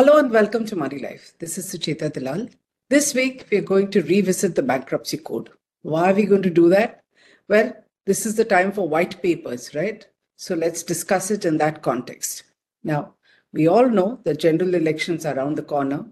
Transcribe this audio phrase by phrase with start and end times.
[0.00, 1.36] Hello and welcome to Moneylife.
[1.40, 2.48] This is Sucheta Dalal.
[2.88, 5.50] This week, we are going to revisit the bankruptcy code.
[5.82, 7.02] Why are we going to do that?
[7.48, 7.74] Well,
[8.06, 10.06] this is the time for white papers, right?
[10.36, 12.44] So let's discuss it in that context.
[12.82, 13.16] Now,
[13.52, 16.06] we all know that general elections are around the corner.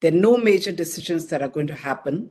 [0.00, 2.30] There are no major decisions that are going to happen.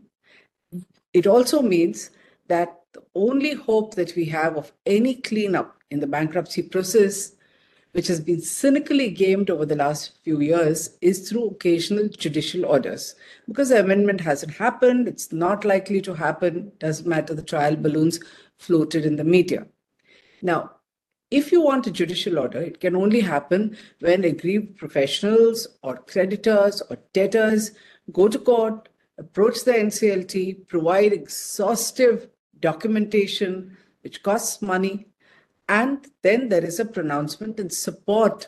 [1.11, 2.11] It also means
[2.47, 7.34] that the only hope that we have of any cleanup in the bankruptcy process
[7.95, 13.15] which has been cynically gamed over the last few years, is through occasional judicial orders.
[13.47, 18.19] Because the amendment hasn't happened, it's not likely to happen, doesn't matter the trial balloons
[18.57, 19.65] floated in the media.
[20.41, 20.71] Now,
[21.31, 26.81] if you want a judicial order, it can only happen when aggrieved professionals or creditors
[26.89, 27.71] or debtors
[28.11, 32.27] go to court, approach the NCLT, provide exhaustive
[32.59, 35.07] documentation, which costs money,
[35.67, 38.47] and then there is a pronouncement in support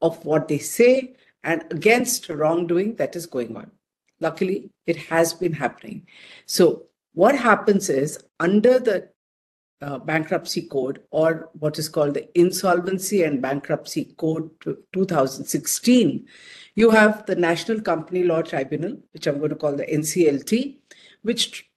[0.00, 3.70] of what they say and against wrongdoing that is going on.
[4.20, 6.06] Luckily, it has been happening.
[6.46, 9.08] So, what happens is under the
[9.80, 14.50] uh, bankruptcy code or what is called the insolvency and bankruptcy code
[14.92, 16.26] 2016
[16.74, 20.78] you have the national company law tribunal which i'm going to call the nclt
[21.22, 21.70] which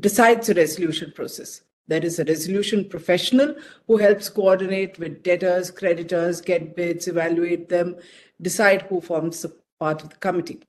[0.00, 3.54] decides the resolution process there is a resolution professional
[3.86, 7.96] who helps coordinate with debtors, creditors, get bids, evaluate them,
[8.40, 10.62] decide who forms the part of the committee.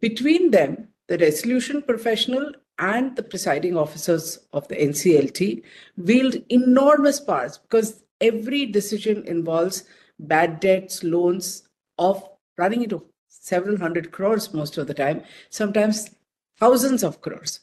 [0.00, 5.62] Between them, the resolution professional and the presiding officers of the NCLT
[5.96, 9.84] wield enormous powers because every decision involves
[10.18, 11.68] bad debts, loans
[11.98, 16.10] of running into several hundred crores most of the time, sometimes
[16.58, 17.60] thousands of crores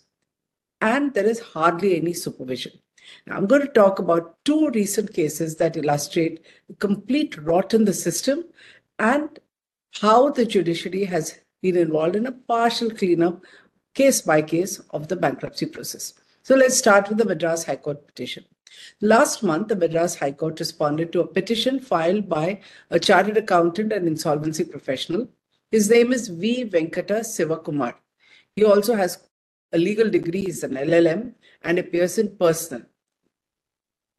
[0.82, 2.74] and there is hardly any supervision.
[3.28, 7.86] Now, I'm going to talk about two recent cases that illustrate the complete rot in
[7.86, 8.46] the system
[9.00, 9.40] and
[10.02, 13.44] how the judiciary has been involved in a partial cleanup,
[13.94, 16.14] case by case, of the bankruptcy process.
[16.44, 18.46] So let's start with the Madras High Court petition.
[19.02, 23.94] Last month, the Madras High Court responded to a petition filed by a chartered accountant
[23.94, 25.30] and insolvency professional.
[25.72, 26.66] His name is V.
[26.66, 27.96] Venkata Sivakumar.
[28.56, 29.28] He also has
[29.72, 31.34] a legal degree is an LLM,
[31.64, 32.84] and appears in personal.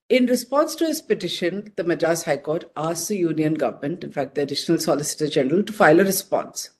[0.09, 4.37] In response to his petition, the Madras High Court asked the Union government, in fact,
[4.37, 6.71] the Additional Solicitor General, to file a response.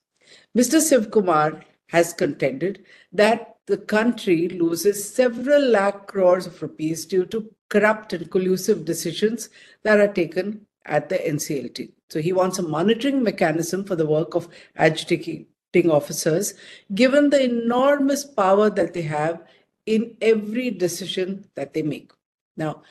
[0.57, 0.81] Mr.
[0.81, 8.13] Sivakumar has contended that the country loses several lakh crores of rupees due to corrupt
[8.13, 9.49] and collusive decisions
[9.83, 11.93] that are taken at the NCLT.
[12.09, 15.47] So he wants a monitoring mechanism for the work of adjudicating
[15.85, 16.55] officers,
[16.95, 19.43] given the enormous power that they have
[19.85, 22.11] in every decision that they make.
[22.57, 22.83] Now,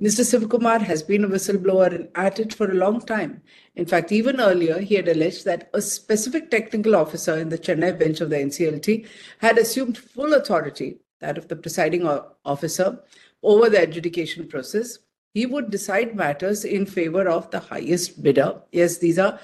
[0.00, 0.24] Mr.
[0.24, 3.40] Sivakumar has been a whistleblower and at it for a long time.
[3.76, 7.98] In fact, even earlier, he had alleged that a specific technical officer in the Chennai
[7.98, 9.06] bench of the NCLT
[9.38, 12.06] had assumed full authority, that of the presiding
[12.44, 13.02] officer,
[13.42, 14.98] over the adjudication process.
[15.32, 18.60] He would decide matters in favor of the highest bidder.
[18.72, 19.38] Yes, these are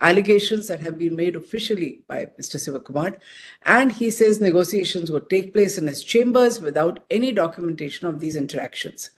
[0.00, 2.56] allegations that have been made officially by Mr.
[2.56, 3.18] Sivakumar.
[3.62, 8.36] And he says negotiations would take place in his chambers without any documentation of these
[8.36, 9.10] interactions.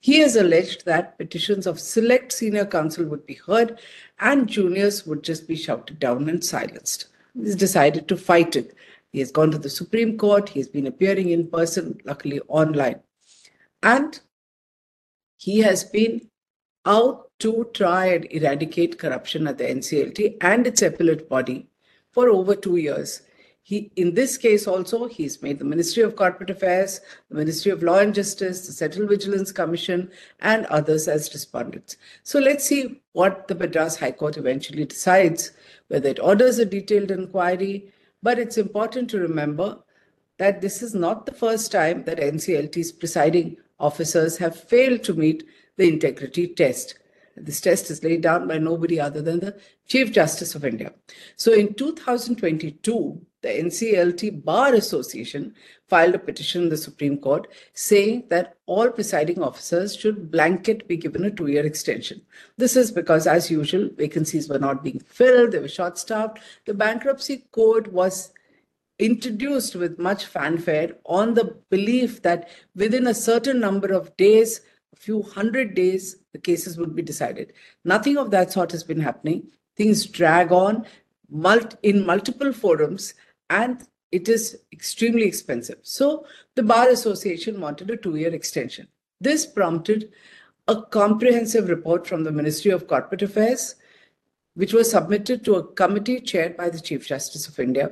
[0.00, 3.80] He has alleged that petitions of select senior counsel would be heard
[4.20, 7.06] and juniors would just be shouted down and silenced.
[7.34, 8.74] He's decided to fight it.
[9.12, 10.48] He has gone to the Supreme Court.
[10.48, 13.00] He has been appearing in person, luckily online.
[13.82, 14.20] And
[15.38, 16.28] he has been
[16.84, 21.68] out to try and eradicate corruption at the NCLT and its appellate body
[22.10, 23.22] for over two years.
[23.62, 27.82] He, in this case also, he's made the Ministry of Corporate Affairs, the Ministry of
[27.82, 30.08] Law and Justice, the Central Vigilance Commission,
[30.38, 31.96] and others as respondents.
[32.22, 35.50] So let's see what the Madras High Court eventually decides,
[35.88, 37.92] whether it orders a detailed inquiry.
[38.22, 39.80] But it's important to remember
[40.38, 45.44] that this is not the first time that NCLT's presiding officers have failed to meet
[45.76, 47.00] the integrity test.
[47.36, 49.56] This test is laid down by nobody other than the
[49.86, 50.92] Chief Justice of India.
[51.36, 55.54] So in 2022, the NCLT Bar Association
[55.88, 60.96] filed a petition in the Supreme Court saying that all presiding officers should blanket be
[60.96, 62.22] given a two year extension.
[62.56, 66.40] This is because, as usual, vacancies were not being filled, they were short staffed.
[66.64, 68.32] The bankruptcy code was
[68.98, 74.60] introduced with much fanfare on the belief that within a certain number of days,
[74.92, 77.54] a few hundred days, the cases would be decided.
[77.82, 79.48] Nothing of that sort has been happening.
[79.74, 80.84] Things drag on
[81.82, 83.14] in multiple forums
[83.48, 85.78] and it is extremely expensive.
[85.82, 88.86] So the Bar Association wanted a two year extension.
[89.18, 90.12] This prompted
[90.68, 93.76] a comprehensive report from the Ministry of Corporate Affairs
[94.54, 97.90] which was submitted to a committee chaired by the Chief Justice of India.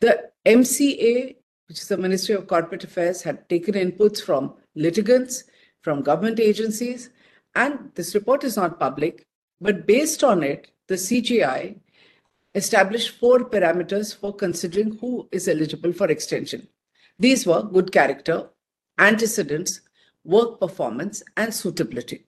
[0.00, 1.36] The MCA,
[1.66, 5.44] which is the Ministry of Corporate Affairs, had taken inputs from litigants,
[5.82, 7.10] from government agencies,
[7.58, 9.26] and this report is not public,
[9.60, 11.76] but based on it, the CJI
[12.54, 16.68] established four parameters for considering who is eligible for extension.
[17.18, 18.48] These were good character,
[18.98, 19.80] antecedents,
[20.24, 22.26] work performance, and suitability.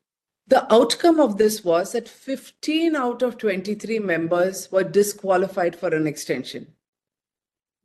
[0.49, 6.09] The outcome of this was that 15 out of 23 members were disqualified for an
[6.09, 6.67] extension.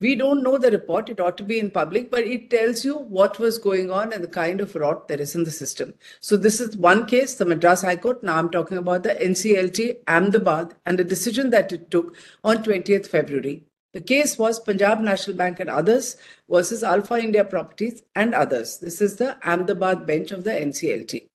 [0.02, 2.98] We don't know the report, it ought to be in public, but it tells you
[2.98, 5.94] what was going on and the kind of rot there is in the system.
[6.20, 8.22] So, this is one case, the Madras High Court.
[8.22, 13.08] Now I'm talking about the NCLT Ahmedabad and the decision that it took on 20th
[13.08, 13.64] February.
[13.94, 16.18] The case was Punjab National Bank and others
[16.50, 18.80] versus Alpha India Properties and others.
[18.80, 21.30] This is the Ahmedabad bench of the NCLT.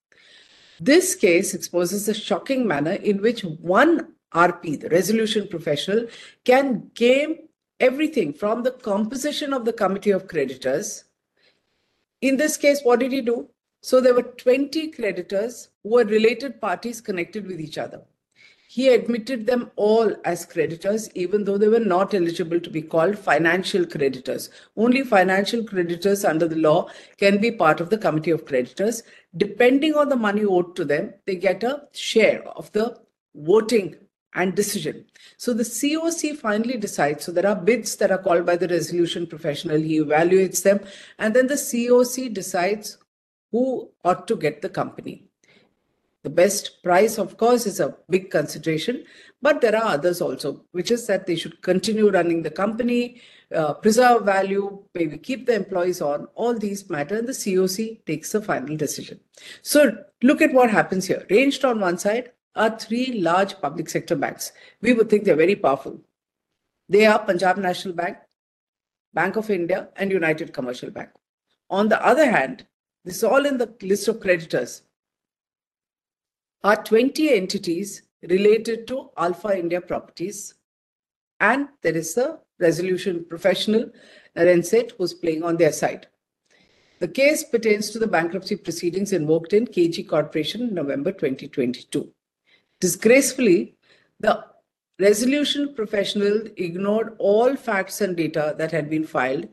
[0.78, 6.06] This case exposes a shocking manner in which one RP, the resolution professional,
[6.44, 7.48] can game
[7.80, 11.04] everything from the composition of the committee of creditors.
[12.20, 13.48] In this case, what did he do?
[13.82, 18.02] So there were 20 creditors who were related parties connected with each other.
[18.68, 23.18] He admitted them all as creditors, even though they were not eligible to be called
[23.18, 24.48] financial creditors.
[24.76, 29.02] Only financial creditors under the law can be part of the committee of creditors.
[29.36, 32.96] Depending on the money owed to them, they get a share of the
[33.34, 33.96] voting
[34.34, 35.04] and decision.
[35.36, 37.24] So the COC finally decides.
[37.24, 39.80] So there are bids that are called by the resolution professional.
[39.80, 40.80] He evaluates them,
[41.18, 42.98] and then the COC decides
[43.50, 45.24] who ought to get the company.
[46.22, 49.04] The best price, of course, is a big consideration,
[49.40, 53.22] but there are others also, which is that they should continue running the company,
[53.54, 56.28] uh, preserve value, maybe keep the employees on.
[56.34, 59.18] All these matter, and the COC takes the final decision.
[59.62, 61.26] So look at what happens here.
[61.30, 64.52] Ranged on one side are three large public sector banks.
[64.80, 66.00] We would think they're very powerful.
[66.88, 68.18] They are Punjab National Bank,
[69.14, 71.10] Bank of India, and United Commercial Bank.
[71.68, 72.66] On the other hand,
[73.04, 74.82] this is all in the list of creditors
[76.62, 80.54] are 20 entities related to Alpha India Properties.
[81.38, 83.90] And there is a resolution professional,
[84.36, 86.08] RENCET, who's playing on their side.
[86.98, 92.12] The case pertains to the bankruptcy proceedings invoked in KG Corporation in November 2022.
[92.80, 93.76] Disgracefully,
[94.18, 94.44] the
[94.98, 99.48] resolution professional ignored all facts and data that had been filed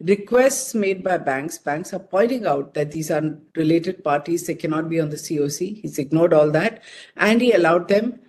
[0.00, 1.58] requests made by banks.
[1.58, 5.80] Banks are pointing out that these are related parties, they cannot be on the COC.
[5.80, 6.82] He's ignored all that.
[7.16, 8.20] And he allowed them,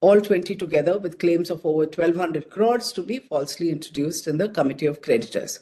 [0.00, 4.48] all 20 together, with claims of over 1,200 crores to be falsely introduced in the
[4.48, 5.60] Committee of Creditors.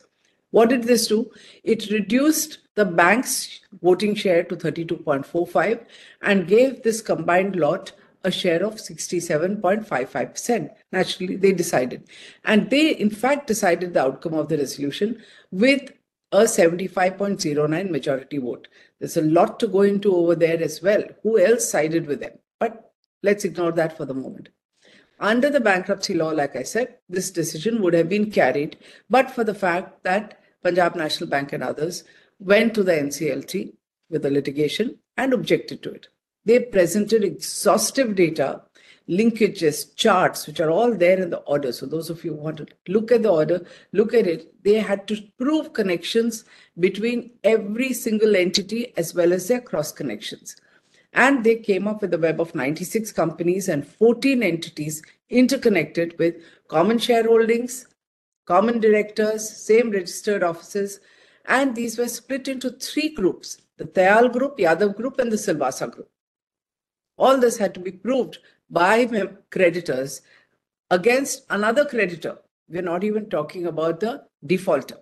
[0.50, 1.30] What did this do?
[1.62, 5.84] It reduced the bank's voting share to 32.45
[6.22, 7.92] and gave this combined lot
[8.24, 10.70] a share of 67.55%.
[10.92, 12.08] Naturally, they decided.
[12.44, 15.92] And they, in fact, decided the outcome of the resolution with
[16.32, 18.68] a 75.09 majority vote.
[18.98, 21.02] There's a lot to go into over there as well.
[21.22, 22.38] Who else sided with them?
[22.58, 22.92] But
[23.22, 24.48] let's ignore that for the moment.
[25.20, 28.76] Under the bankruptcy law, like I said, this decision would have been carried,
[29.10, 32.04] but for the fact that Punjab National Bank and others
[32.38, 33.74] went to the NCLT
[34.10, 36.08] with the litigation and objected to it.
[36.44, 38.62] They presented exhaustive data,
[39.08, 41.72] linkages, charts, which are all there in the order.
[41.72, 44.52] So those of you who want to look at the order, look at it.
[44.62, 46.44] They had to prove connections
[46.78, 50.56] between every single entity as well as their cross connections.
[51.12, 56.36] And they came up with a web of 96 companies and 14 entities interconnected with
[56.68, 57.86] common shareholdings,
[58.46, 61.00] common directors, same registered offices,
[61.46, 65.90] and these were split into three groups the Tayal group, Yadav group, and the Silvasa
[65.90, 66.10] group.
[67.16, 68.38] All this had to be proved
[68.68, 69.06] by
[69.50, 70.22] creditors
[70.90, 72.38] against another creditor.
[72.68, 74.98] We're not even talking about the defaulter.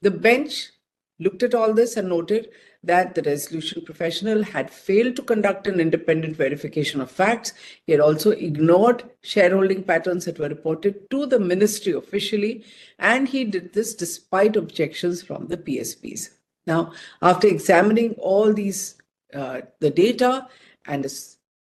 [0.00, 0.70] The bench
[1.18, 2.50] looked at all this and noted
[2.84, 7.52] that the resolution professional had failed to conduct an independent verification of facts.
[7.86, 12.64] He had also ignored shareholding patterns that were reported to the ministry officially,
[12.98, 16.30] and he did this despite objections from the PSBs.
[16.66, 18.96] Now, after examining all these,
[19.34, 20.46] uh, the data
[20.86, 21.10] and a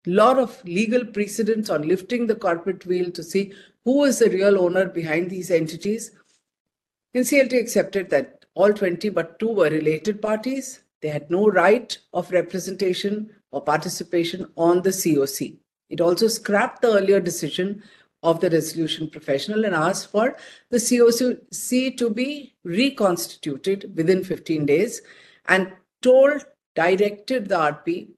[0.05, 3.53] lot of legal precedents on lifting the corporate veil to see
[3.85, 6.11] who is the real owner behind these entities.
[7.15, 10.81] NCLT accepted that all 20 but two were related parties.
[11.01, 15.57] They had no right of representation or participation on the COC.
[15.89, 17.83] It also scrapped the earlier decision
[18.23, 20.35] of the resolution professional and asked for
[20.71, 25.01] the COC to be reconstituted within 15 days
[25.47, 25.71] and
[26.01, 26.43] told,
[26.73, 28.09] directed the RP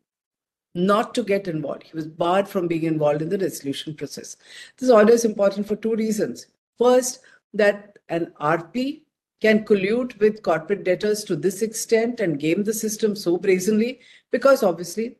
[0.73, 1.83] not to get involved.
[1.83, 4.37] He was barred from being involved in the resolution process.
[4.77, 6.47] This order is important for two reasons.
[6.77, 7.19] First,
[7.53, 9.01] that an RP
[9.41, 13.99] can collude with corporate debtors to this extent and game the system so brazenly
[14.31, 15.17] because obviously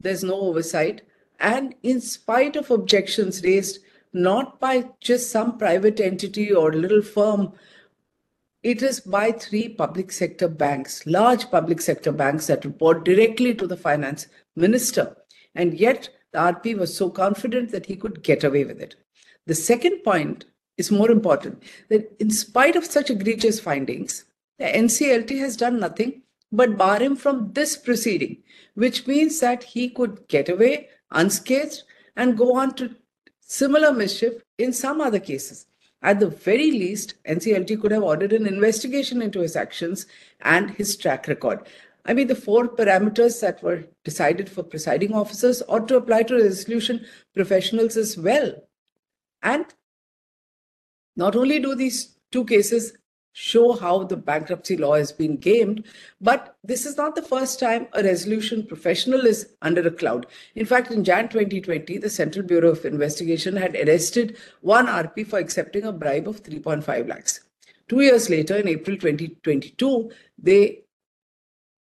[0.00, 1.02] there's no oversight.
[1.38, 3.78] And in spite of objections raised
[4.12, 7.52] not by just some private entity or little firm,
[8.62, 13.66] it is by three public sector banks, large public sector banks that report directly to
[13.66, 15.16] the finance minister.
[15.54, 18.96] And yet the RP was so confident that he could get away with it.
[19.46, 20.44] The second point
[20.76, 24.24] is more important that in spite of such egregious findings,
[24.58, 26.22] the NCLT has done nothing
[26.52, 28.38] but bar him from this proceeding,
[28.74, 31.82] which means that he could get away unscathed
[32.16, 32.94] and go on to
[33.40, 35.66] similar mischief in some other cases.
[36.02, 40.06] At the very least, NCLT could have ordered an investigation into his actions
[40.40, 41.68] and his track record.
[42.06, 46.36] I mean, the four parameters that were decided for presiding officers ought to apply to
[46.36, 48.54] resolution professionals as well.
[49.42, 49.66] And
[51.20, 52.94] not only do these two cases
[53.32, 55.84] show how the bankruptcy law has been gamed,
[56.20, 60.26] but this is not the first time a resolution professional is under a cloud.
[60.56, 65.38] In fact, in Jan 2020, the Central Bureau of Investigation had arrested one RP for
[65.38, 67.40] accepting a bribe of 3.5 lakhs.
[67.88, 70.82] Two years later, in April 2022, they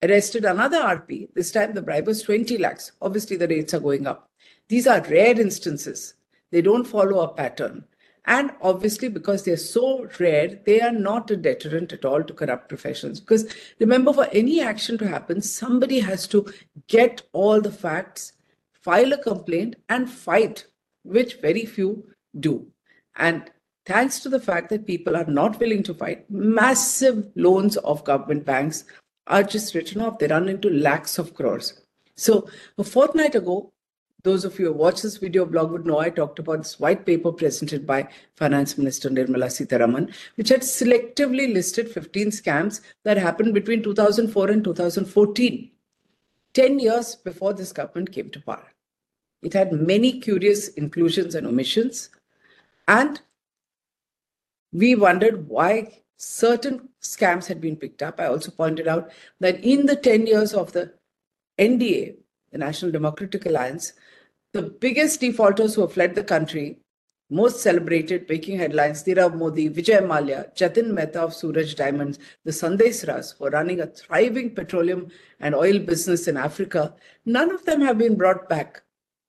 [0.04, 1.30] arrested another RP.
[1.34, 2.92] This time the bribe was 20 lakhs.
[3.02, 4.30] Obviously, the rates are going up.
[4.68, 6.16] These are rare instances.
[6.52, 7.86] They don't follow a pattern.
[8.28, 12.68] And obviously, because they're so rare, they are not a deterrent at all to corrupt
[12.68, 13.22] professions.
[13.22, 16.46] Because remember, for any action to happen, somebody has to
[16.88, 18.34] get all the facts,
[18.74, 20.66] file a complaint, and fight,
[21.04, 22.06] which very few
[22.38, 22.68] do.
[23.16, 23.50] And
[23.86, 28.46] thanks to the fact that people are not willing to fight, massive loans of government
[28.46, 28.84] banks
[29.28, 30.20] are just written off.
[30.20, 31.82] They run into lakhs of crores.
[32.18, 33.72] So a fortnight ago,
[34.28, 37.06] those of you who watch this video blog would know I talked about this white
[37.06, 43.54] paper presented by Finance Minister Nirmala Sitharaman, which had selectively listed 15 scams that happened
[43.54, 45.72] between 2004 and 2014,
[46.54, 48.68] 10 years before this government came to power.
[49.42, 52.10] It had many curious inclusions and omissions,
[52.86, 53.22] and
[54.74, 58.20] we wondered why certain scams had been picked up.
[58.20, 60.92] I also pointed out that in the 10 years of the
[61.58, 62.18] NDA,
[62.52, 63.94] the National Democratic Alliance,
[64.58, 66.80] the biggest defaulters who have fled the country,
[67.30, 73.36] most celebrated, making headlines, Nirav Modi, Vijay Mallya, Jatin Mehta of Suraj Diamonds, the Sandesras,
[73.38, 78.00] who are running a thriving petroleum and oil business in Africa, none of them have
[78.00, 78.82] been brought back.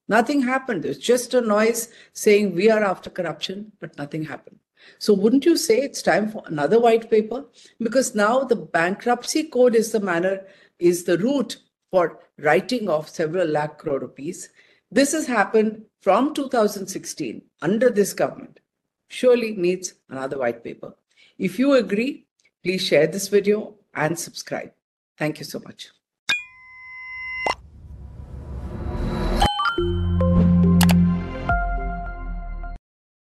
[0.07, 0.81] Nothing happened.
[0.81, 4.57] There's just a noise saying we are after corruption, but nothing happened.
[4.97, 7.45] So wouldn't you say it's time for another white paper?
[7.79, 10.47] Because now the bankruptcy code is the manner,
[10.79, 11.57] is the route
[11.91, 14.49] for writing off several lakh crore rupees.
[14.91, 18.59] This has happened from 2016 under this government.
[19.07, 20.95] Surely needs another white paper.
[21.37, 22.25] If you agree,
[22.63, 24.71] please share this video and subscribe.
[25.17, 25.89] Thank you so much.